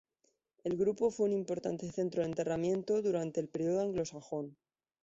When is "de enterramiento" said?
2.23-3.03